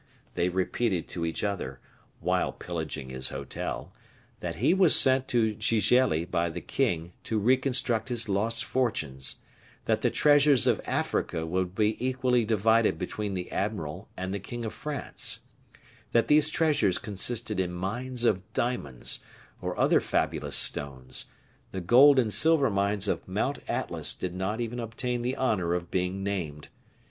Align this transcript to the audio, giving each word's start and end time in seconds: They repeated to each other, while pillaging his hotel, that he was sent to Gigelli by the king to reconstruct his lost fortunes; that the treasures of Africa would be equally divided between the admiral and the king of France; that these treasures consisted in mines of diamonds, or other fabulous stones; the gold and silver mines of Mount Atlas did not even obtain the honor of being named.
They 0.33 0.49
repeated 0.49 1.07
to 1.09 1.27
each 1.27 1.43
other, 1.43 1.79
while 2.21 2.53
pillaging 2.53 3.11
his 3.11 3.29
hotel, 3.29 3.93
that 4.39 4.55
he 4.55 4.73
was 4.73 4.95
sent 4.95 5.27
to 5.27 5.53
Gigelli 5.53 6.25
by 6.25 6.49
the 6.49 6.59
king 6.59 7.13
to 7.25 7.37
reconstruct 7.37 8.09
his 8.09 8.27
lost 8.27 8.65
fortunes; 8.65 9.41
that 9.85 10.01
the 10.01 10.09
treasures 10.09 10.65
of 10.65 10.81
Africa 10.87 11.45
would 11.45 11.75
be 11.75 12.03
equally 12.03 12.45
divided 12.45 12.97
between 12.97 13.35
the 13.35 13.51
admiral 13.51 14.09
and 14.17 14.33
the 14.33 14.39
king 14.39 14.65
of 14.65 14.73
France; 14.73 15.41
that 16.13 16.27
these 16.27 16.49
treasures 16.49 16.97
consisted 16.97 17.59
in 17.59 17.71
mines 17.71 18.23
of 18.23 18.41
diamonds, 18.53 19.19
or 19.61 19.77
other 19.79 19.99
fabulous 19.99 20.55
stones; 20.55 21.27
the 21.71 21.79
gold 21.79 22.17
and 22.17 22.33
silver 22.33 22.71
mines 22.71 23.07
of 23.07 23.27
Mount 23.27 23.59
Atlas 23.67 24.15
did 24.15 24.33
not 24.33 24.59
even 24.59 24.79
obtain 24.79 25.21
the 25.21 25.35
honor 25.37 25.75
of 25.75 25.91
being 25.91 26.23
named. 26.23 26.69